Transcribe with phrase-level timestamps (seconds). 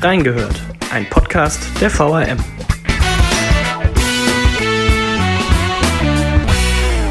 [0.00, 2.38] Reingehört, ein Podcast der VRM.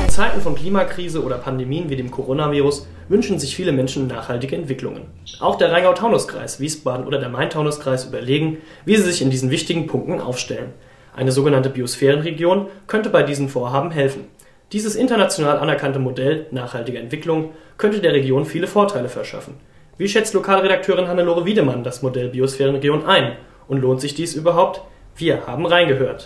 [0.04, 5.02] In Zeiten von Klimakrise oder Pandemien wie dem Coronavirus wünschen sich viele Menschen nachhaltige Entwicklungen.
[5.42, 10.21] Auch der Rheingau-Taunus-Kreis, Wiesbaden oder der Main-Taunus-Kreis überlegen, wie sie sich in diesen wichtigen Punkten
[10.21, 10.71] aufstellen.
[11.13, 14.29] Eine sogenannte Biosphärenregion könnte bei diesen Vorhaben helfen.
[14.71, 19.55] Dieses international anerkannte Modell nachhaltiger Entwicklung könnte der Region viele Vorteile verschaffen.
[20.00, 23.36] Wie schätzt Lokalredakteurin Hannelore Wiedemann das Modell Biosphärenregion ein?
[23.68, 24.82] Und lohnt sich dies überhaupt?
[25.15, 26.23] Wir haben reingehört.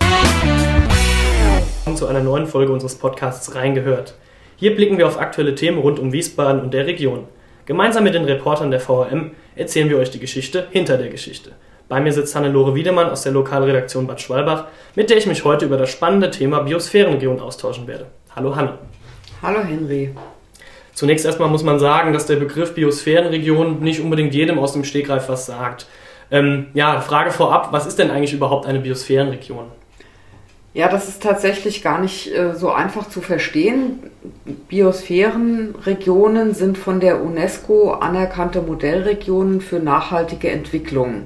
[1.96, 4.16] Zu einer neuen Folge unseres Podcasts Reingehört.
[4.58, 7.30] Hier blicken wir auf aktuelle Themen rund um Wiesbaden und der Region.
[7.66, 11.54] Gemeinsam mit den Reportern der VRM erzählen wir euch die Geschichte hinter der Geschichte.
[11.88, 15.64] Bei mir sitzt Hannelore Wiedemann aus der Lokalredaktion Bad Schwalbach, mit der ich mich heute
[15.64, 18.08] über das spannende Thema Biosphärenregion austauschen werde.
[18.36, 18.80] Hallo Hanne.
[19.42, 20.14] Hallo Henry.
[20.94, 25.30] Zunächst erstmal muss man sagen, dass der Begriff Biosphärenregion nicht unbedingt jedem aus dem Stegreif
[25.30, 25.88] was sagt.
[26.30, 29.66] Ähm, ja, Frage vorab, was ist denn eigentlich überhaupt eine Biosphärenregion?
[30.74, 34.00] Ja, das ist tatsächlich gar nicht äh, so einfach zu verstehen.
[34.70, 41.24] Biosphärenregionen sind von der UNESCO anerkannte Modellregionen für nachhaltige Entwicklung.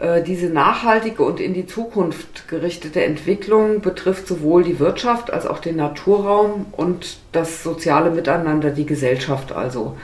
[0.00, 5.58] Äh, diese nachhaltige und in die Zukunft gerichtete Entwicklung betrifft sowohl die Wirtschaft als auch
[5.58, 9.96] den Naturraum und das soziale Miteinander, die Gesellschaft also.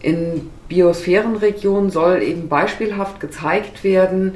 [0.00, 4.34] In Biosphärenregionen soll eben beispielhaft gezeigt werden,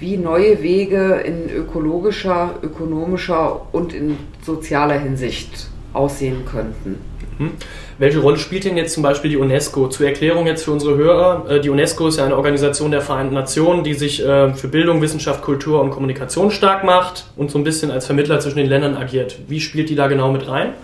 [0.00, 6.98] wie neue Wege in ökologischer, ökonomischer und in sozialer Hinsicht aussehen könnten.
[7.38, 7.52] Mhm.
[7.98, 9.88] Welche Rolle spielt denn jetzt zum Beispiel die UNESCO?
[9.88, 11.50] Zur Erklärung jetzt für unsere Hörer.
[11.50, 15.00] Äh, die UNESCO ist ja eine Organisation der Vereinten Nationen, die sich äh, für Bildung,
[15.02, 18.96] Wissenschaft, Kultur und Kommunikation stark macht und so ein bisschen als Vermittler zwischen den Ländern
[18.96, 19.38] agiert.
[19.48, 20.74] Wie spielt die da genau mit rein?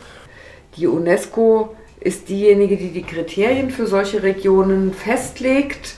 [0.77, 5.97] Die UNESCO ist diejenige, die die Kriterien für solche Regionen festlegt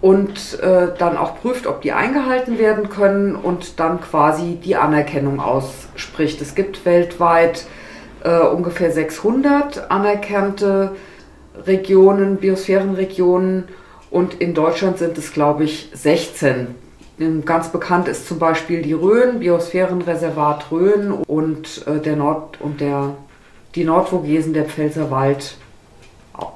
[0.00, 5.40] und äh, dann auch prüft, ob die eingehalten werden können und dann quasi die Anerkennung
[5.40, 6.40] ausspricht.
[6.42, 7.66] Es gibt weltweit
[8.24, 10.92] äh, ungefähr 600 anerkannte
[11.66, 13.64] Regionen, Biosphärenregionen
[14.10, 16.74] und in Deutschland sind es, glaube ich, 16.
[17.44, 23.14] Ganz bekannt ist zum Beispiel die Rhön, Biosphärenreservat Rhön und äh, der Nord und der
[23.74, 25.56] die Nordvogesen, der Pfälzerwald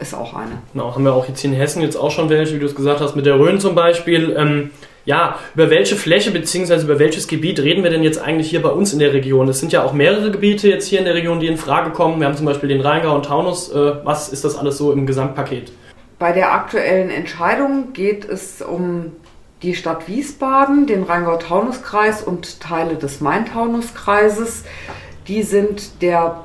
[0.00, 0.58] ist auch eine.
[0.72, 2.74] Genau, haben wir auch jetzt hier in Hessen jetzt auch schon welche, wie du es
[2.74, 4.34] gesagt hast, mit der Rhön zum Beispiel.
[4.36, 4.70] Ähm,
[5.08, 6.82] ja, über welche Fläche bzw.
[6.82, 9.48] über welches Gebiet reden wir denn jetzt eigentlich hier bei uns in der Region?
[9.48, 12.20] Es sind ja auch mehrere Gebiete jetzt hier in der Region, die in Frage kommen.
[12.20, 13.72] Wir haben zum Beispiel den Rheingau und Taunus.
[13.72, 15.72] Äh, was ist das alles so im Gesamtpaket?
[16.18, 19.12] Bei der aktuellen Entscheidung geht es um
[19.62, 24.64] die Stadt Wiesbaden, den Rheingau-Taunus-Kreis und Teile des Main-Taunus-Kreises.
[25.26, 26.42] Die sind der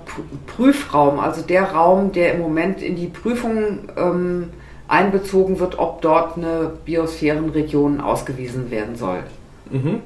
[0.47, 4.51] Prüfraum, also der Raum, der im Moment in die Prüfung ähm,
[4.93, 9.23] einbezogen wird, ob dort eine Biosphärenregion ausgewiesen werden soll.
[9.71, 10.01] Mhm.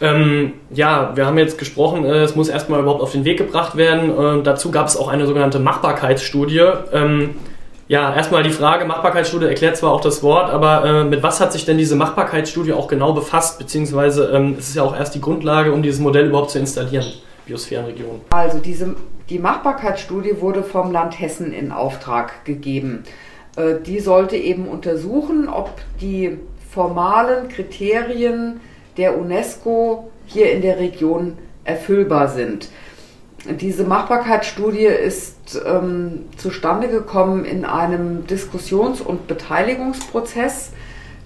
[0.00, 3.76] Ähm, ja, wir haben jetzt gesprochen, äh, es muss erstmal überhaupt auf den Weg gebracht
[3.76, 4.40] werden.
[4.40, 6.64] Äh, dazu gab es auch eine sogenannte Machbarkeitsstudie.
[6.92, 7.30] Ähm,
[7.88, 11.52] ja, erstmal die Frage, Machbarkeitsstudie erklärt zwar auch das Wort, aber äh, mit was hat
[11.52, 13.58] sich denn diese Machbarkeitsstudie auch genau befasst?
[13.58, 17.06] Beziehungsweise ähm, es ist ja auch erst die Grundlage, um dieses Modell überhaupt zu installieren,
[17.46, 18.20] Biosphärenregion.
[18.30, 18.94] Also diese,
[19.30, 23.02] die Machbarkeitsstudie wurde vom Land Hessen in Auftrag gegeben.
[23.58, 25.70] Äh, die sollte eben untersuchen, ob
[26.00, 26.38] die
[26.70, 28.60] formalen Kriterien
[28.96, 32.70] der UNESCO hier in der Region erfüllbar sind.
[33.60, 40.72] Diese Machbarkeitsstudie ist ähm, zustande gekommen in einem Diskussions- und Beteiligungsprozess.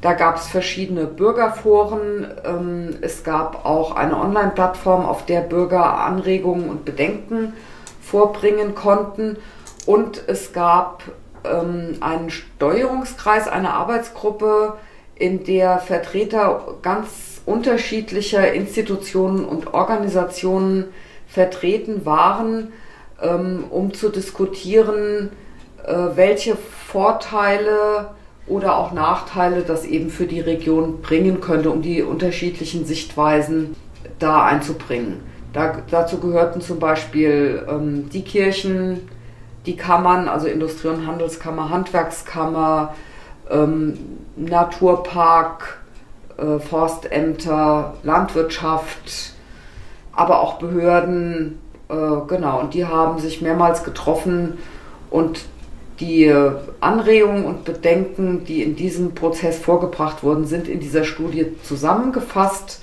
[0.02, 2.26] Da gab es verschiedene Bürgerforen.
[2.44, 7.54] Ähm, es gab auch eine Online-Plattform, auf der Bürger Anregungen und Bedenken
[8.00, 9.38] vorbringen konnten.
[9.86, 11.02] Und es gab
[11.44, 14.74] ähm, einen Steuerungskreis, eine Arbeitsgruppe,
[15.14, 20.86] in der Vertreter ganz unterschiedlicher Institutionen und Organisationen
[21.26, 22.72] vertreten waren,
[23.20, 25.30] ähm, um zu diskutieren,
[25.84, 28.10] äh, welche Vorteile
[28.46, 33.76] oder auch Nachteile das eben für die Region bringen könnte, um die unterschiedlichen Sichtweisen
[34.18, 35.20] da einzubringen.
[35.52, 39.08] Da, dazu gehörten zum Beispiel ähm, die Kirchen,
[39.66, 42.94] die Kammern, also Industrie- und Handelskammer, Handwerkskammer,
[43.50, 43.98] ähm,
[44.36, 45.78] Naturpark,
[46.36, 49.34] äh, Forstämter, Landwirtschaft,
[50.12, 51.94] aber auch Behörden, äh,
[52.26, 54.58] genau, und die haben sich mehrmals getroffen
[55.10, 55.44] und
[56.00, 56.32] die
[56.80, 62.82] Anregungen und Bedenken, die in diesem Prozess vorgebracht wurden, sind in dieser Studie zusammengefasst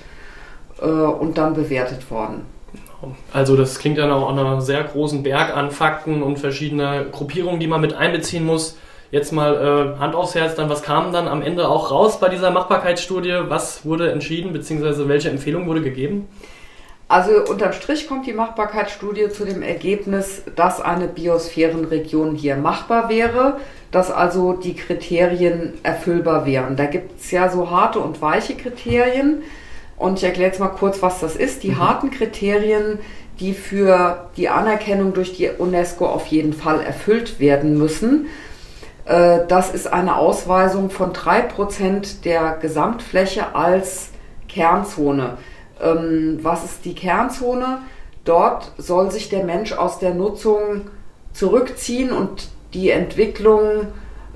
[0.81, 2.45] äh, und dann bewertet worden.
[3.33, 7.59] Also das klingt dann auch an einer sehr großen Berg an Fakten und verschiedener Gruppierungen,
[7.59, 8.77] die man mit einbeziehen muss.
[9.11, 12.29] Jetzt mal äh, Hand aufs Herz, dann was kam dann am Ende auch raus bei
[12.29, 13.39] dieser Machbarkeitsstudie?
[13.47, 16.27] Was wurde entschieden, beziehungsweise welche Empfehlung wurde gegeben?
[17.07, 23.57] Also unterm Strich kommt die Machbarkeitsstudie zu dem Ergebnis, dass eine Biosphärenregion hier machbar wäre,
[23.89, 26.75] dass also die Kriterien erfüllbar wären.
[26.75, 29.41] Da gibt es ja so harte und weiche Kriterien.
[29.99, 31.61] Und ich erkläre jetzt mal kurz, was das ist.
[31.61, 31.79] Die mhm.
[31.79, 32.99] harten Kriterien,
[33.39, 38.27] die für die Anerkennung durch die UNESCO auf jeden Fall erfüllt werden müssen,
[39.05, 44.09] äh, das ist eine Ausweisung von 3% der Gesamtfläche als
[44.47, 45.37] Kernzone.
[45.81, 47.79] Ähm, was ist die Kernzone?
[48.23, 50.89] Dort soll sich der Mensch aus der Nutzung
[51.33, 53.87] zurückziehen und die Entwicklung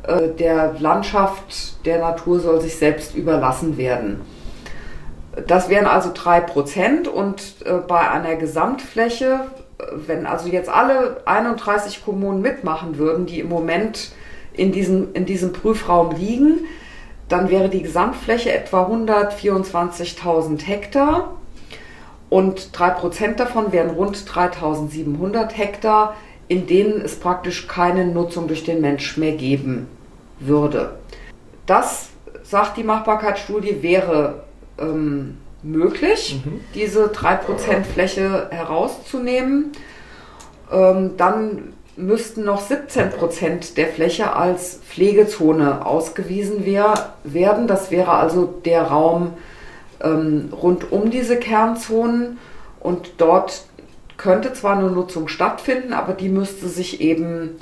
[0.03, 4.21] äh, der Landschaft, der Natur soll sich selbst überlassen werden.
[5.47, 9.41] Das wären also 3% und äh, bei einer Gesamtfläche,
[9.93, 14.11] wenn also jetzt alle 31 Kommunen mitmachen würden, die im Moment
[14.53, 16.65] in diesem, in diesem Prüfraum liegen,
[17.29, 21.33] dann wäre die Gesamtfläche etwa 124.000 Hektar
[22.29, 26.15] und 3% davon wären rund 3.700 Hektar,
[26.47, 29.87] in denen es praktisch keine Nutzung durch den Mensch mehr geben
[30.39, 30.97] würde.
[31.65, 32.09] Das,
[32.43, 34.42] sagt die Machbarkeitsstudie, wäre
[34.77, 36.61] ähm, möglich, mhm.
[36.75, 39.71] diese 3% Fläche herauszunehmen.
[40.71, 47.67] Ähm, dann müssten noch 17 Prozent der Fläche als Pflegezone ausgewiesen wär, werden.
[47.67, 49.33] Das wäre also der Raum
[50.01, 52.39] ähm, rund um diese Kernzonen
[52.79, 53.65] und dort
[54.17, 57.57] könnte zwar eine Nutzung stattfinden, aber die müsste sich eben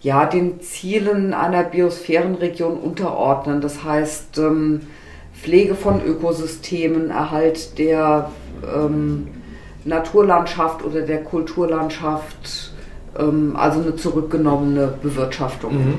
[0.00, 3.60] ja den Zielen einer Biosphärenregion unterordnen.
[3.60, 4.82] Das heißt ähm,
[5.42, 8.30] Pflege von Ökosystemen, Erhalt der
[8.64, 9.28] ähm,
[9.84, 12.72] Naturlandschaft oder der Kulturlandschaft,
[13.18, 15.74] ähm, also eine zurückgenommene Bewirtschaftung.
[15.74, 15.98] Mhm.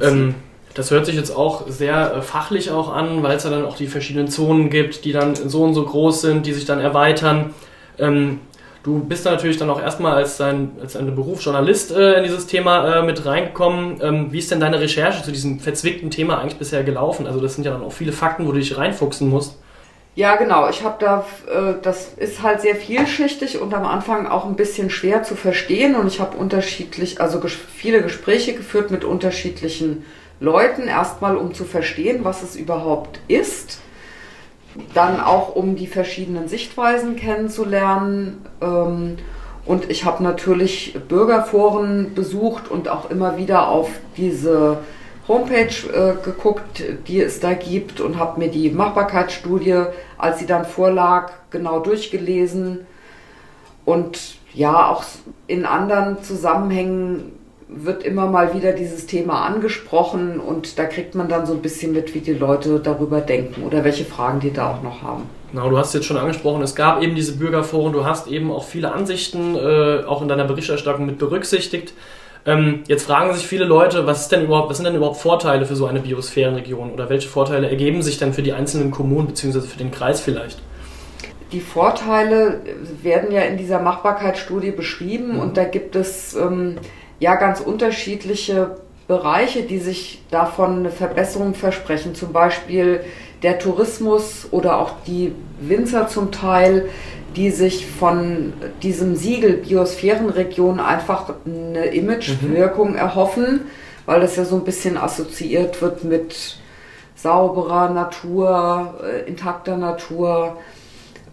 [0.00, 0.34] Ähm,
[0.74, 3.76] das hört sich jetzt auch sehr äh, fachlich auch an, weil es ja dann auch
[3.76, 7.54] die verschiedenen Zonen gibt, die dann so und so groß sind, die sich dann erweitern.
[7.98, 8.40] Ähm,
[8.84, 12.46] du bist da natürlich dann auch erstmal als dein, als dein Beruf äh, in dieses
[12.46, 14.00] Thema äh, mit reingekommen.
[14.00, 17.26] Ähm, wie ist denn deine Recherche zu diesem verzwickten Thema eigentlich bisher gelaufen?
[17.26, 19.58] Also das sind ja dann auch viele Fakten, wo du dich reinfuchsen musst.
[20.14, 20.68] Ja, genau.
[20.68, 24.90] Ich habe da, äh, das ist halt sehr vielschichtig und am Anfang auch ein bisschen
[24.90, 25.96] schwer zu verstehen.
[25.96, 30.04] Und ich habe unterschiedlich, also ges viele Gespräche geführt mit unterschiedlichen
[30.40, 30.86] Leuten.
[30.86, 33.80] Erstmal, um zu verstehen, was es überhaupt ist.
[34.92, 38.44] Dann auch, um die verschiedenen Sichtweisen kennenzulernen.
[38.60, 39.16] Ähm,
[39.66, 44.78] und ich habe natürlich Bürgerforen besucht und auch immer wieder auf diese
[45.26, 49.84] Homepage äh, geguckt, die es da gibt und habe mir die Machbarkeitsstudie,
[50.18, 52.86] als sie dann vorlag, genau durchgelesen.
[53.86, 55.04] Und ja, auch
[55.46, 57.32] in anderen Zusammenhängen
[57.68, 61.92] wird immer mal wieder dieses Thema angesprochen und da kriegt man dann so ein bisschen
[61.92, 65.22] mit, wie die Leute darüber denken oder welche Fragen die da auch noch haben.
[65.50, 68.64] Genau, du hast jetzt schon angesprochen, es gab eben diese Bürgerforen, du hast eben auch
[68.64, 71.94] viele Ansichten äh, auch in deiner Berichterstattung mit berücksichtigt.
[72.46, 75.64] Ähm, jetzt fragen sich viele Leute, was, ist denn überhaupt, was sind denn überhaupt Vorteile
[75.64, 79.60] für so eine Biosphärenregion oder welche Vorteile ergeben sich denn für die einzelnen Kommunen bzw.
[79.60, 80.60] für den Kreis vielleicht?
[81.52, 82.60] Die Vorteile
[83.02, 85.38] werden ja in dieser Machbarkeitsstudie beschrieben mhm.
[85.38, 86.76] und da gibt es ähm,
[87.20, 88.76] ja ganz unterschiedliche
[89.06, 92.14] Bereiche, die sich davon eine Verbesserung versprechen.
[92.14, 93.00] Zum Beispiel
[93.42, 96.88] der Tourismus oder auch die Winzer zum Teil,
[97.36, 98.52] die sich von
[98.82, 102.96] diesem Siegel Biosphärenregion einfach eine Imagewirkung mhm.
[102.96, 103.60] erhoffen,
[104.06, 106.58] weil das ja so ein bisschen assoziiert wird mit
[107.16, 110.56] sauberer Natur, äh, intakter Natur.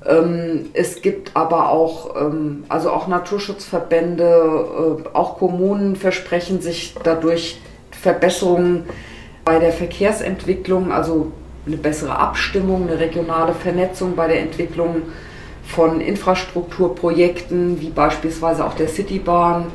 [0.06, 7.60] Ähm, es gibt aber auch, ähm, also auch Naturschutzverbände, äh, auch Kommunen versprechen sich dadurch
[7.92, 8.86] Verbesserungen
[9.46, 11.32] bei der Verkehrsentwicklung, also
[11.68, 15.04] eine bessere Abstimmung, eine regionale Vernetzung bei der Entwicklung
[15.64, 19.68] von Infrastrukturprojekten, wie beispielsweise auch der Citybahn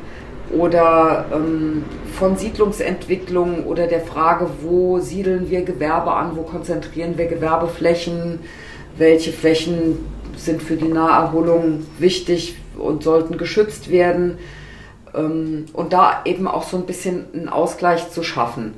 [0.51, 7.27] oder ähm, von Siedlungsentwicklung oder der Frage, wo siedeln wir Gewerbe an, wo konzentrieren wir
[7.27, 8.39] Gewerbeflächen,
[8.97, 14.37] welche Flächen sind für die Naherholung wichtig und sollten geschützt werden.
[15.15, 18.73] Ähm, und da eben auch so ein bisschen einen Ausgleich zu schaffen.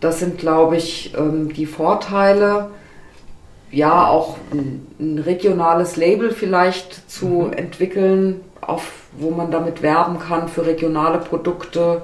[0.00, 2.70] Das sind, glaube ich, ähm, die Vorteile
[3.70, 7.52] ja auch ein, ein regionales Label vielleicht zu mhm.
[7.52, 12.02] entwickeln, auf, wo man damit werben kann für regionale Produkte.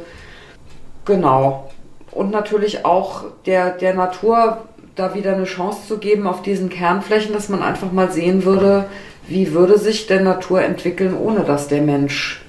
[1.05, 1.71] Genau.
[2.13, 4.59] Und natürlich auch der, der Natur
[4.97, 8.87] da wieder eine Chance zu geben auf diesen Kernflächen, dass man einfach mal sehen würde,
[9.29, 12.43] wie würde sich denn Natur entwickeln, ohne dass der Mensch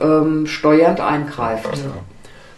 [0.00, 1.76] ähm, steuernd eingreift.
[1.76, 1.90] Ja.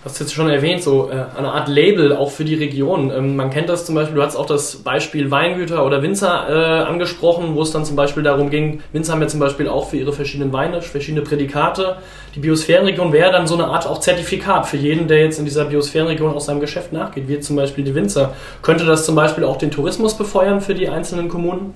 [0.04, 3.10] Hast jetzt schon erwähnt, so äh, eine Art Label auch für die Region.
[3.10, 6.88] Ähm, man kennt das zum Beispiel, du hast auch das Beispiel Weingüter oder Winzer äh,
[6.88, 9.98] angesprochen, wo es dann zum Beispiel darum ging, Winzer haben ja zum Beispiel auch für
[9.98, 11.98] ihre verschiedenen Weine verschiedene Prädikate.
[12.34, 15.66] Die Biosphärenregion wäre dann so eine Art auch Zertifikat für jeden, der jetzt in dieser
[15.66, 18.34] Biosphärenregion aus seinem Geschäft nachgeht, wie zum Beispiel die Winzer.
[18.62, 21.74] Könnte das zum Beispiel auch den Tourismus befeuern für die einzelnen Kommunen?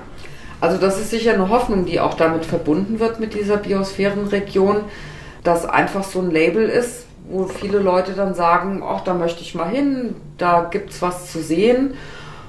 [0.62, 4.84] Also das ist sicher eine Hoffnung, die auch damit verbunden wird mit dieser Biosphärenregion,
[5.42, 9.54] dass einfach so ein Label ist, wo viele Leute dann sagen, ach, da möchte ich
[9.54, 11.94] mal hin, da gibt es was zu sehen,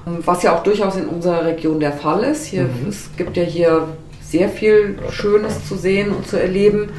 [0.06, 2.46] was ja auch durchaus in unserer Region der Fall ist.
[2.46, 2.90] Hier, mhm.
[2.90, 3.88] Es gibt ja hier
[4.22, 6.90] sehr viel Schönes zu sehen und zu erleben.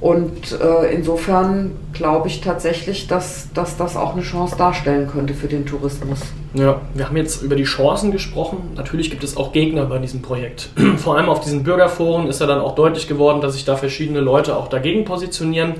[0.00, 5.48] Und äh, insofern glaube ich tatsächlich, dass, dass das auch eine Chance darstellen könnte für
[5.48, 6.20] den Tourismus.
[6.54, 8.58] Ja, wir haben jetzt über die Chancen gesprochen.
[8.76, 10.70] Natürlich gibt es auch Gegner bei diesem Projekt.
[10.98, 14.20] Vor allem auf diesen Bürgerforen ist ja dann auch deutlich geworden, dass sich da verschiedene
[14.20, 15.74] Leute auch dagegen positionieren.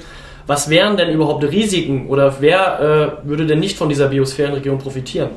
[0.49, 5.29] Was wären denn überhaupt Risiken oder wer äh, würde denn nicht von dieser Biosphärenregion profitieren?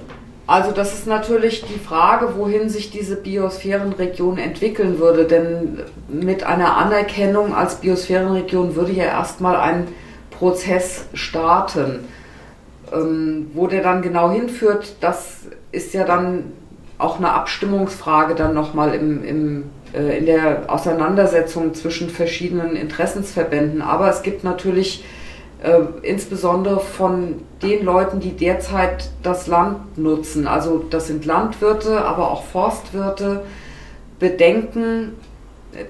[0.48, 5.26] Also das ist natürlich die Frage, wohin sich diese Biosphärenregion entwickeln würde.
[5.26, 9.90] Denn mit einer Anerkennung als Biosphärenregion würde ja erstmal ein
[10.30, 12.08] Prozess starten.
[12.94, 15.40] Ähm, wo der dann genau hinführt, das
[15.74, 16.54] ist ja dann
[16.98, 19.64] auch eine Abstimmungsfrage dann nochmal im, im,
[19.94, 23.82] in der Auseinandersetzung zwischen verschiedenen Interessensverbänden.
[23.82, 25.04] Aber es gibt natürlich
[25.64, 32.32] äh, insbesondere von den Leuten, die derzeit das Land nutzen, also das sind Landwirte, aber
[32.32, 33.44] auch Forstwirte,
[34.20, 35.14] Bedenken,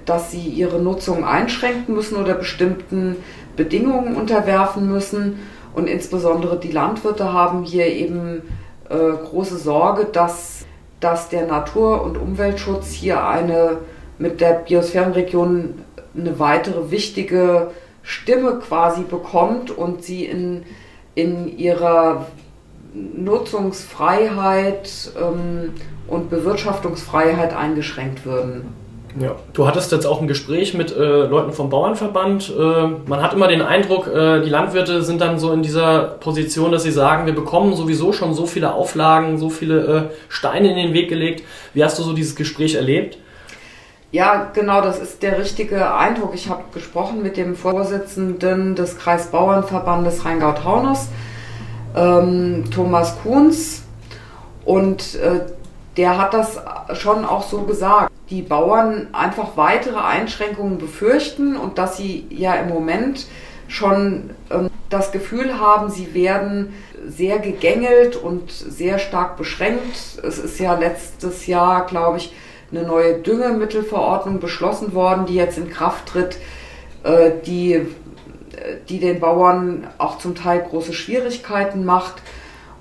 [0.04, 3.16] dass sie ihre Nutzung einschränken müssen oder bestimmten
[3.56, 5.40] Bedingungen unterwerfen müssen.
[5.74, 8.42] Und insbesondere die Landwirte haben hier eben
[8.88, 8.94] äh,
[9.24, 10.64] große Sorge, dass,
[11.00, 13.78] dass der Natur- und Umweltschutz hier eine
[14.22, 15.74] mit der Biosphärenregion
[16.16, 17.72] eine weitere wichtige
[18.04, 20.62] Stimme quasi bekommt und sie in,
[21.14, 22.26] in ihrer
[22.94, 25.72] Nutzungsfreiheit ähm,
[26.06, 28.74] und Bewirtschaftungsfreiheit eingeschränkt würden.
[29.20, 32.52] Ja, du hattest jetzt auch ein Gespräch mit äh, Leuten vom Bauernverband.
[32.56, 36.72] Äh, man hat immer den Eindruck, äh, die Landwirte sind dann so in dieser Position,
[36.72, 40.76] dass sie sagen, wir bekommen sowieso schon so viele Auflagen, so viele äh, Steine in
[40.76, 41.42] den Weg gelegt.
[41.74, 43.18] Wie hast du so dieses Gespräch erlebt?
[44.12, 46.34] Ja, genau, das ist der richtige Eindruck.
[46.34, 51.08] Ich habe gesprochen mit dem Vorsitzenden des Kreisbauernverbandes Rheingau-Taunus,
[51.96, 53.84] ähm, Thomas Kuhns,
[54.66, 55.40] und äh,
[55.96, 56.60] der hat das
[56.92, 58.12] schon auch so gesagt.
[58.28, 63.26] Die Bauern einfach weitere Einschränkungen befürchten und dass sie ja im Moment
[63.66, 66.74] schon ähm, das Gefühl haben, sie werden
[67.08, 69.96] sehr gegängelt und sehr stark beschränkt.
[70.22, 72.34] Es ist ja letztes Jahr, glaube ich,
[72.72, 76.38] eine neue Düngemittelverordnung beschlossen worden, die jetzt in Kraft tritt,
[77.04, 77.86] äh, die,
[78.88, 82.22] die den Bauern auch zum Teil große Schwierigkeiten macht.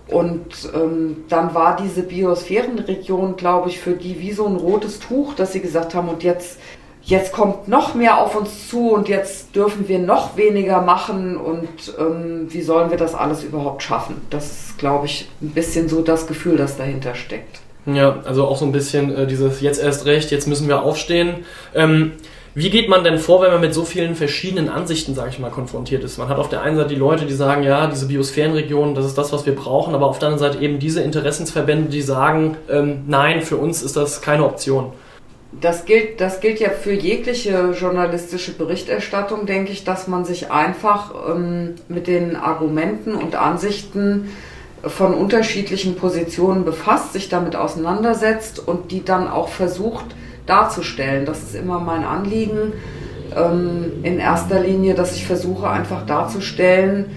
[0.07, 5.33] Und ähm, dann war diese Biosphärenregion, glaube ich, für die wie so ein rotes Tuch,
[5.35, 6.59] dass sie gesagt haben, und jetzt,
[7.01, 11.95] jetzt kommt noch mehr auf uns zu und jetzt dürfen wir noch weniger machen und
[11.97, 14.21] ähm, wie sollen wir das alles überhaupt schaffen?
[14.29, 17.61] Das ist, glaube ich, ein bisschen so das Gefühl, das dahinter steckt.
[17.85, 21.45] Ja, also auch so ein bisschen äh, dieses jetzt erst recht, jetzt müssen wir aufstehen.
[21.73, 22.11] Ähm,
[22.53, 25.51] wie geht man denn vor, wenn man mit so vielen verschiedenen Ansichten, sage ich mal,
[25.51, 26.17] konfrontiert ist?
[26.17, 29.17] Man hat auf der einen Seite die Leute, die sagen, ja, diese Biosphärenregion, das ist
[29.17, 33.03] das, was wir brauchen, aber auf der anderen Seite eben diese Interessensverbände, die sagen, ähm,
[33.07, 34.91] nein, für uns ist das keine Option.
[35.59, 41.13] Das gilt, das gilt ja für jegliche journalistische Berichterstattung, denke ich, dass man sich einfach
[41.29, 44.29] ähm, mit den Argumenten und Ansichten
[44.83, 50.05] von unterschiedlichen Positionen befasst, sich damit auseinandersetzt und die dann auch versucht
[50.45, 51.25] darzustellen.
[51.25, 52.73] Das ist immer mein Anliegen.
[53.35, 57.11] Ähm, in erster Linie, dass ich versuche einfach darzustellen,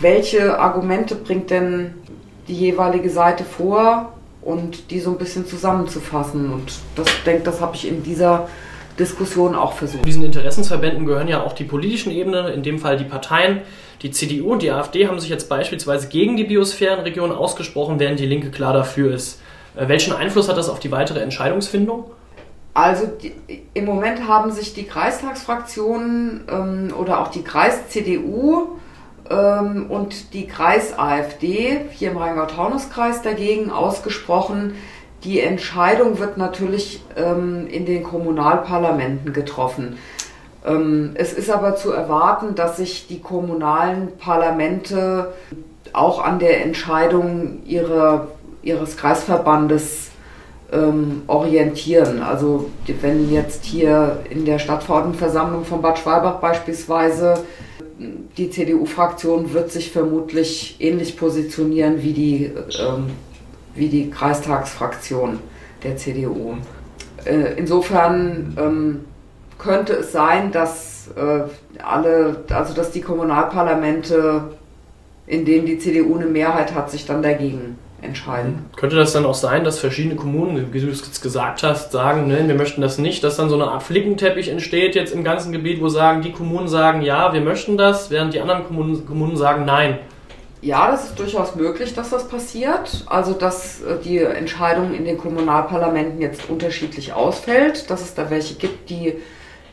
[0.00, 1.94] welche Argumente bringt denn
[2.48, 6.52] die jeweilige Seite vor und die so ein bisschen zusammenzufassen.
[6.52, 8.48] Und das denke, das habe ich in dieser
[8.98, 10.04] Diskussion auch versucht.
[10.04, 13.60] Diesen Interessensverbänden gehören ja auch die politischen Ebenen, in dem Fall die Parteien.
[14.02, 18.26] Die CDU und die AfD haben sich jetzt beispielsweise gegen die Biosphärenregion ausgesprochen, während die
[18.26, 19.40] Linke klar dafür ist.
[19.76, 22.10] Äh, welchen Einfluss hat das auf die weitere Entscheidungsfindung?
[22.74, 23.32] Also die,
[23.74, 28.78] im Moment haben sich die Kreistagsfraktionen ähm, oder auch die Kreis-CDU
[29.30, 34.74] ähm, und die Kreis-AfD hier im Rheingau-Taunus-Kreis dagegen ausgesprochen.
[35.22, 39.96] Die Entscheidung wird natürlich ähm, in den Kommunalparlamenten getroffen.
[40.64, 45.32] Ähm, es ist aber zu erwarten, dass sich die kommunalen Parlamente
[45.92, 48.28] auch an der Entscheidung ihrer,
[48.62, 50.10] ihres Kreisverbandes
[50.72, 52.22] ähm, orientieren.
[52.22, 57.44] Also wenn jetzt hier in der Stadtverordnetenversammlung von Bad Schwalbach beispielsweise
[58.36, 62.44] die CDU-Fraktion wird sich vermutlich ähnlich positionieren wie die,
[62.80, 63.10] ähm,
[63.74, 65.38] wie die Kreistagsfraktion
[65.84, 66.54] der CDU.
[67.24, 69.04] Äh, insofern ähm,
[69.62, 71.42] könnte es sein, dass äh,
[71.82, 74.44] alle, also dass die Kommunalparlamente,
[75.26, 78.66] in denen die CDU eine Mehrheit hat, sich dann dagegen entscheiden.
[78.76, 82.46] Könnte das dann auch sein, dass verschiedene Kommunen, wie du es gesagt hast, sagen, ne,
[82.46, 85.80] wir möchten das nicht, dass dann so eine Art Flickenteppich entsteht jetzt im ganzen Gebiet,
[85.80, 89.64] wo sagen, die Kommunen sagen, ja, wir möchten das, während die anderen Kommunen, Kommunen sagen,
[89.64, 89.98] nein.
[90.62, 93.04] Ja, das ist durchaus möglich, dass das passiert.
[93.06, 98.54] Also, dass äh, die Entscheidung in den Kommunalparlamenten jetzt unterschiedlich ausfällt, dass es da welche
[98.54, 99.14] gibt, die,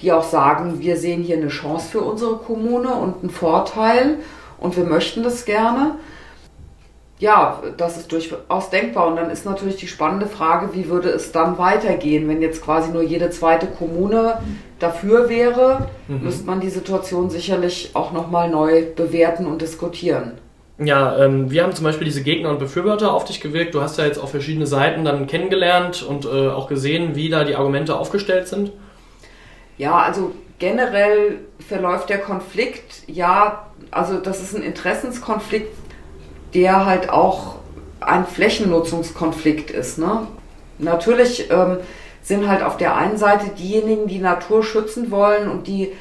[0.01, 4.20] die auch sagen, wir sehen hier eine Chance für unsere Kommune und einen Vorteil
[4.60, 5.96] und wir möchten das gerne
[7.20, 9.08] ja, das ist durchaus denkbar.
[9.08, 12.91] Und dann ist natürlich die spannende Frage, wie würde es dann weitergehen, wenn jetzt quasi
[12.91, 14.39] nur jede zweite Kommune
[14.79, 16.24] dafür wäre, mhm.
[16.24, 20.34] müsste man die Situation sicherlich auch nochmal neu bewerten und diskutieren.
[20.82, 23.75] Ja, ähm, wir haben zum Beispiel diese Gegner und Befürworter auf dich gewirkt.
[23.75, 27.44] Du hast ja jetzt auch verschiedene Seiten dann kennengelernt und äh, auch gesehen, wie da
[27.44, 28.72] die Argumente aufgestellt sind.
[29.80, 35.76] Ja, also generell verläuft der Konflikt, ja, also das ist ein Interessenskonflikt
[36.54, 37.56] der halt auch
[38.00, 39.98] ein Flächennutzungskonflikt ist.
[39.98, 40.28] Ne?
[40.78, 41.78] Natürlich ähm,
[42.22, 45.92] sind halt auf der einen Seite diejenigen, die Natur schützen wollen und die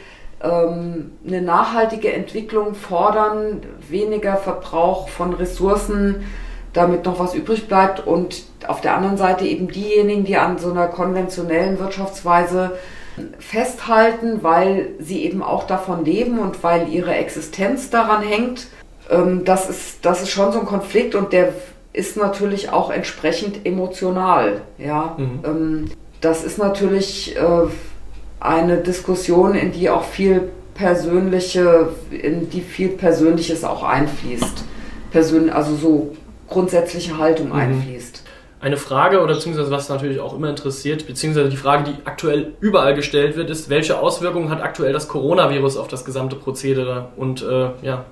[0.43, 6.25] ähm, eine nachhaltige Entwicklung fordern, weniger Verbrauch von Ressourcen,
[6.73, 10.71] damit noch was übrig bleibt und auf der anderen Seite eben diejenigen, die an so
[10.71, 12.79] einer konventionellen Wirtschaftsweise
[13.39, 18.69] festhalten, weil sie eben auch davon leben und weil ihre Existenz daran hängt
[19.11, 21.53] ähm, das, ist, das ist schon so ein Konflikt und der
[21.93, 24.61] ist natürlich auch entsprechend emotional.
[24.79, 25.17] Ja?
[25.19, 25.41] Mhm.
[25.45, 27.41] Ähm, das ist natürlich äh,
[28.41, 34.65] eine Diskussion, in die auch viel persönliche, in die viel Persönliches auch einfließt.
[35.11, 36.17] Persön also so
[36.49, 37.55] grundsätzliche Haltung mhm.
[37.55, 38.23] einfließt.
[38.61, 42.95] Eine Frage, oder beziehungsweise was natürlich auch immer interessiert, beziehungsweise die Frage, die aktuell überall
[42.95, 47.09] gestellt wird, ist, welche Auswirkungen hat aktuell das Coronavirus auf das gesamte Prozedere?
[47.17, 48.05] Und äh, ja,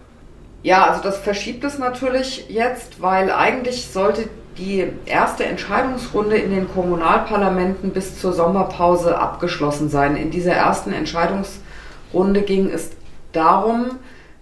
[0.67, 4.29] ja, also das verschiebt es natürlich jetzt, weil eigentlich sollte
[4.59, 10.17] die erste Entscheidungsrunde in den Kommunalparlamenten bis zur Sommerpause abgeschlossen sein.
[10.17, 12.91] In dieser ersten Entscheidungsrunde ging es
[13.31, 13.93] darum,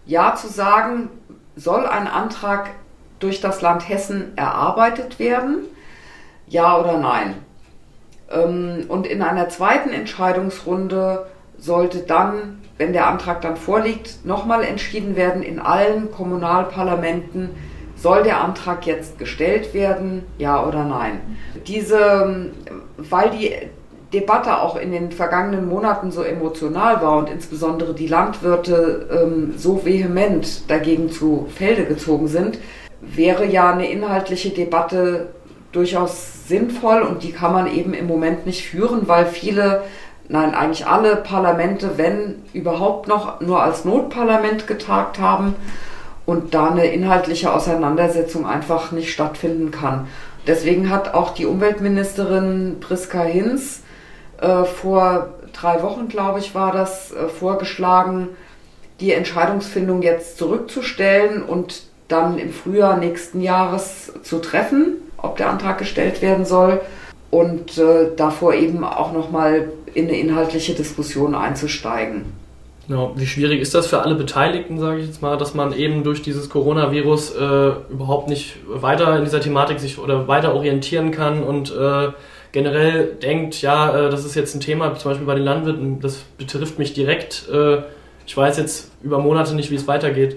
[0.07, 1.11] Ja zu sagen,
[1.57, 2.71] soll ein Antrag
[3.19, 5.64] durch das Land Hessen erarbeitet werden?
[6.55, 7.35] Ja oder nein?
[8.31, 11.27] Ähm, und in einer zweiten Entscheidungsrunde
[11.59, 17.51] sollte dann wenn der Antrag dann vorliegt, nochmal entschieden werden in allen Kommunalparlamenten,
[17.97, 21.21] soll der Antrag jetzt gestellt werden, ja oder nein.
[21.67, 22.51] Diese,
[22.97, 23.53] weil die
[24.12, 29.85] Debatte auch in den vergangenen Monaten so emotional war und insbesondere die Landwirte ähm, so
[29.85, 32.59] vehement dagegen zu Felde gezogen sind,
[33.01, 35.29] wäre ja eine inhaltliche Debatte
[35.75, 39.83] durchaus sinnvoll und die kann man eben im Moment nicht führen, weil viele
[40.29, 45.55] nein, eigentlich alle Parlamente, wenn überhaupt noch, nur als Notparlament getagt haben
[46.27, 50.09] und da eine inhaltliche Auseinandersetzung einfach nicht stattfinden kann.
[50.47, 53.83] Deswegen hat auch die Umweltministerin Priska Hinz
[54.41, 58.29] äh, vor drei Wochen, glaube ich, war das, äh, vorgeschlagen,
[59.01, 65.79] die Entscheidungsfindung jetzt zurückzustellen und dann im Frühjahr nächsten Jahres zu treffen, ob der Antrag
[65.79, 66.81] gestellt werden soll
[67.31, 72.25] und äh, davor eben auch nochmal in eine inhaltliche Diskussion einzusteigen.
[72.87, 76.05] Ja, wie schwierig ist das für alle Beteiligten, sage ich jetzt mal, dass man eben
[76.05, 81.43] durch dieses Coronavirus äh, überhaupt nicht weiter in dieser Thematik sich oder weiter orientieren kann
[81.43, 82.09] und äh,
[82.53, 86.19] generell denkt, ja, äh, das ist jetzt ein Thema, zum Beispiel bei den Landwirten, das
[86.37, 87.49] betrifft mich direkt.
[87.51, 87.79] Äh,
[88.27, 90.37] ich weiß jetzt über Monate nicht, wie es weitergeht.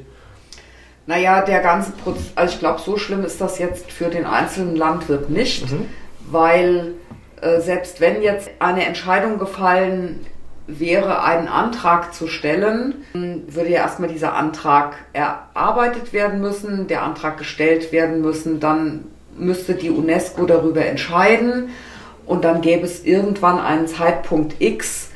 [1.07, 4.75] Naja, der ganze Prozess, also ich glaube, so schlimm ist das jetzt für den einzelnen
[4.75, 5.71] Landwirt nicht.
[5.71, 5.87] Mhm
[6.29, 6.93] weil
[7.41, 10.25] äh, selbst wenn jetzt eine Entscheidung gefallen
[10.67, 12.95] wäre, einen Antrag zu stellen,
[13.47, 19.05] würde ja erstmal dieser Antrag erarbeitet werden müssen, der Antrag gestellt werden müssen, dann
[19.37, 21.69] müsste die UNESCO darüber entscheiden
[22.25, 25.06] und dann gäbe es irgendwann einen Zeitpunkt X,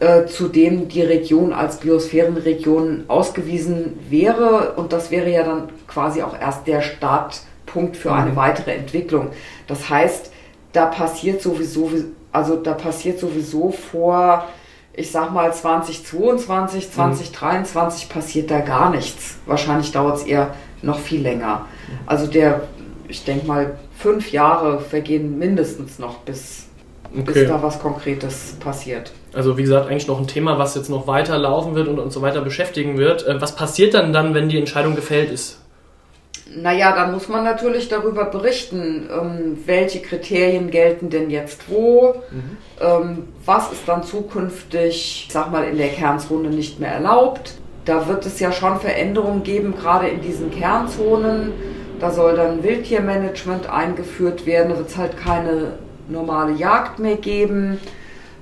[0.00, 6.22] äh, zu dem die Region als Biosphärenregion ausgewiesen wäre und das wäre ja dann quasi
[6.22, 8.36] auch erst der Startpunkt für eine mhm.
[8.36, 9.28] weitere Entwicklung.
[9.66, 10.32] Das heißt,
[10.72, 11.90] da passiert sowieso,
[12.32, 14.46] also da passiert sowieso vor,
[14.94, 18.12] ich sag mal 2022, 2023 mhm.
[18.12, 19.36] passiert da gar nichts.
[19.44, 21.66] Wahrscheinlich dauert es eher noch viel länger.
[22.06, 22.62] Also der,
[23.06, 26.68] ich denke mal, fünf Jahre vergehen mindestens noch, bis,
[27.12, 27.22] okay.
[27.22, 29.12] bis da was Konkretes passiert.
[29.32, 32.14] Also wie gesagt, eigentlich noch ein Thema, was jetzt noch weiter laufen wird und uns
[32.14, 33.26] so weiter beschäftigen wird.
[33.26, 35.58] Äh, was passiert dann dann, wenn die Entscheidung gefällt ist?
[36.52, 42.56] Naja, dann muss man natürlich darüber berichten, ähm, welche Kriterien gelten denn jetzt wo, mhm.
[42.80, 47.54] ähm, was ist dann zukünftig, ich sag mal, in der Kernzone nicht mehr erlaubt.
[47.84, 51.52] Da wird es ja schon Veränderungen geben, gerade in diesen Kernzonen.
[52.00, 55.74] Da soll dann Wildtiermanagement eingeführt werden, da wird es halt keine
[56.08, 57.78] normale Jagd mehr geben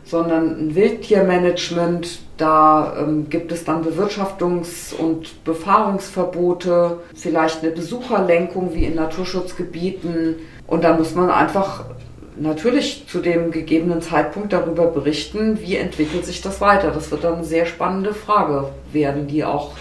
[0.09, 2.21] sondern ein Wildtiermanagement.
[2.37, 10.37] Da ähm, gibt es dann Bewirtschaftungs- und Befahrungsverbote, vielleicht eine Besucherlenkung wie in Naturschutzgebieten.
[10.67, 11.85] Und da muss man einfach
[12.37, 16.91] natürlich zu dem gegebenen Zeitpunkt darüber berichten, wie entwickelt sich das weiter.
[16.91, 19.73] Das wird dann eine sehr spannende Frage werden, die auch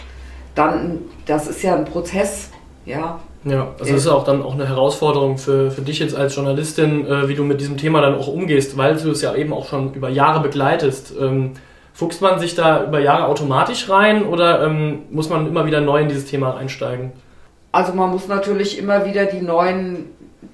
[0.56, 2.50] dann, das ist ja ein Prozess,
[2.86, 6.36] ja, ja, also das ist auch dann auch eine Herausforderung für, für dich jetzt als
[6.36, 9.54] Journalistin, äh, wie du mit diesem Thema dann auch umgehst, weil du es ja eben
[9.54, 11.14] auch schon über Jahre begleitest.
[11.20, 11.54] Ähm,
[11.94, 16.02] fuchst man sich da über Jahre automatisch rein oder ähm, muss man immer wieder neu
[16.02, 17.12] in dieses Thema einsteigen?
[17.72, 20.06] Also man muss natürlich immer wieder die neuen,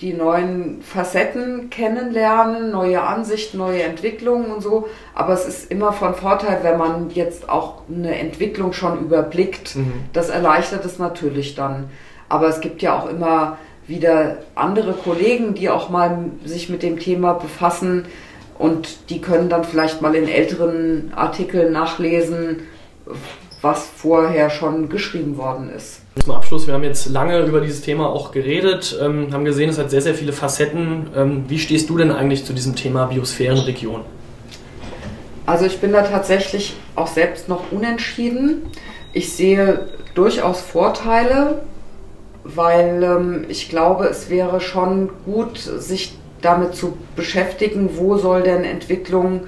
[0.01, 4.87] die neuen Facetten kennenlernen, neue Ansichten, neue Entwicklungen und so.
[5.15, 9.75] Aber es ist immer von Vorteil, wenn man jetzt auch eine Entwicklung schon überblickt.
[9.75, 9.93] Mhm.
[10.11, 11.89] Das erleichtert es natürlich dann.
[12.33, 16.97] Aber es gibt ja auch immer wieder andere Kollegen, die auch mal sich mit dem
[16.97, 18.05] Thema befassen
[18.57, 22.61] und die können dann vielleicht mal in älteren Artikeln nachlesen,
[23.61, 26.01] was vorher schon geschrieben worden ist.
[26.23, 29.77] Zum Abschluss, wir haben jetzt lange über dieses Thema auch geredet, ähm, haben gesehen, es
[29.77, 31.11] hat sehr, sehr viele Facetten.
[31.15, 34.01] Ähm, wie stehst du denn eigentlich zu diesem Thema Biosphärenregion?
[35.45, 38.63] Also ich bin da tatsächlich auch selbst noch unentschieden.
[39.13, 41.61] Ich sehe durchaus Vorteile,
[42.43, 48.63] weil ähm, ich glaube, es wäre schon gut, sich damit zu beschäftigen, wo soll denn
[48.63, 49.41] Entwicklung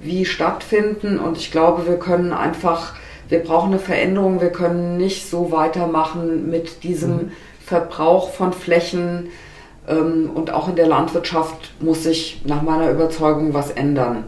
[0.00, 1.18] wie stattfinden.
[1.18, 2.94] Und ich glaube, wir können einfach,
[3.28, 7.32] wir brauchen eine Veränderung, wir können nicht so weitermachen mit diesem mhm.
[7.64, 9.28] Verbrauch von Flächen.
[9.86, 14.24] Ähm, und auch in der Landwirtschaft muss sich nach meiner Überzeugung was ändern.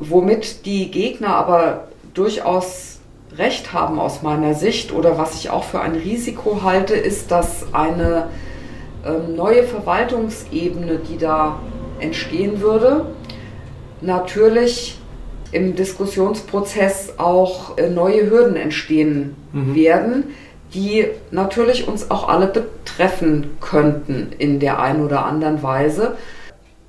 [0.00, 2.91] Womit die Gegner aber durchaus
[3.36, 7.72] recht haben aus meiner Sicht oder was ich auch für ein Risiko halte, ist, dass
[7.72, 8.28] eine
[9.06, 11.58] ähm, neue Verwaltungsebene, die da
[11.98, 13.06] entstehen würde,
[14.00, 14.98] natürlich
[15.52, 19.74] im Diskussionsprozess auch äh, neue Hürden entstehen mhm.
[19.74, 20.24] werden,
[20.74, 26.16] die natürlich uns auch alle betreffen könnten in der einen oder anderen Weise.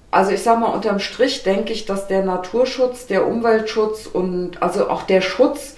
[0.10, 4.90] Also ich sage mal, unterm Strich denke ich, dass der Naturschutz, der Umweltschutz und also
[4.90, 5.76] auch der Schutz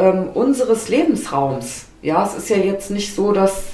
[0.00, 1.84] ähm, unseres Lebensraums.
[2.02, 3.64] Ja, es ist ja jetzt nicht so, dass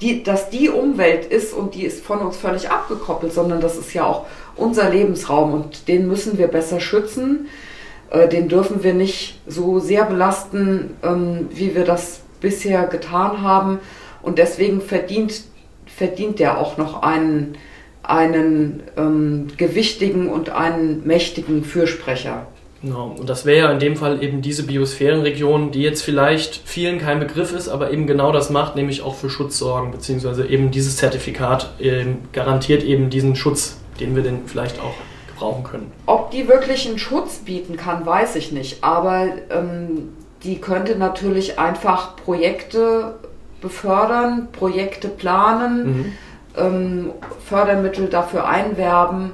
[0.00, 3.94] die, dass die Umwelt ist und die ist von uns völlig abgekoppelt, sondern das ist
[3.94, 7.46] ja auch unser Lebensraum und den müssen wir besser schützen.
[8.10, 13.78] Äh, den dürfen wir nicht so sehr belasten, ähm, wie wir das bisher getan haben.
[14.22, 15.44] Und deswegen verdient,
[15.86, 17.56] verdient der auch noch einen,
[18.02, 22.46] einen ähm, gewichtigen und einen mächtigen Fürsprecher.
[22.82, 26.98] Genau, und das wäre ja in dem Fall eben diese Biosphärenregion, die jetzt vielleicht vielen
[26.98, 30.72] kein Begriff ist, aber eben genau das macht, nämlich auch für Schutz sorgen, beziehungsweise eben
[30.72, 34.94] dieses Zertifikat ähm, garantiert eben diesen Schutz, den wir denn vielleicht auch
[35.28, 35.92] gebrauchen können.
[36.06, 40.08] Ob die wirklich einen Schutz bieten kann, weiß ich nicht, aber ähm,
[40.42, 43.14] die könnte natürlich einfach Projekte
[43.60, 46.12] befördern, Projekte planen, mhm.
[46.56, 47.10] ähm,
[47.44, 49.30] Fördermittel dafür einwerben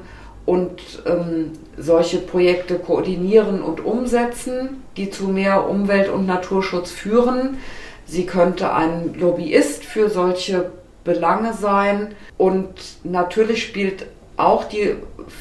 [0.49, 7.59] und ähm, solche Projekte koordinieren und umsetzen, die zu mehr Umwelt- und Naturschutz führen.
[8.07, 10.71] Sie könnte ein Lobbyist für solche
[11.05, 12.15] Belange sein.
[12.39, 12.71] Und
[13.05, 14.07] natürlich spielt
[14.39, 14.95] auch die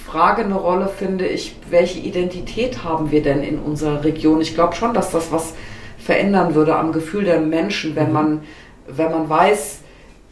[0.06, 4.42] Frage eine Rolle, finde ich, welche Identität haben wir denn in unserer Region?
[4.42, 5.54] Ich glaube schon, dass das was
[5.98, 8.14] verändern würde am Gefühl der Menschen, wenn mhm.
[8.14, 8.42] man,
[8.90, 9.80] wenn man weiß,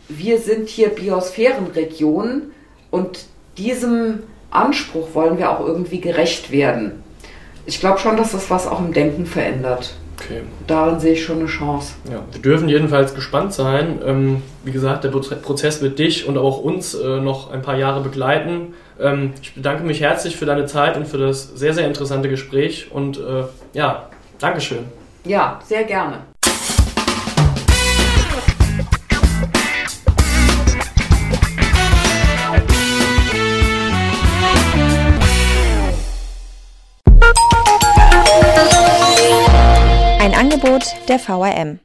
[0.09, 2.51] wir sind hier Biosphärenregion
[2.91, 4.23] und diesem
[4.55, 7.03] Anspruch wollen wir auch irgendwie gerecht werden.
[7.65, 9.95] Ich glaube schon, dass das was auch im Denken verändert.
[10.17, 10.41] Okay.
[10.65, 11.95] Darin sehe ich schon eine Chance.
[12.09, 13.99] Ja, wir dürfen jedenfalls gespannt sein.
[14.05, 18.01] Ähm, wie gesagt, der Prozess wird dich und auch uns äh, noch ein paar Jahre
[18.01, 18.73] begleiten.
[18.99, 22.91] Ähm, ich bedanke mich herzlich für deine Zeit und für das sehr, sehr interessante Gespräch
[22.91, 24.85] und äh, ja, Dankeschön.
[25.25, 26.19] Ja, sehr gerne.
[41.07, 41.79] Der VRM.